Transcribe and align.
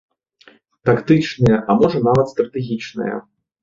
Тактычныя, 0.91 1.61
а 1.69 1.79
можа 1.85 2.05
нават 2.11 2.35
стратэгічныя. 2.35 3.27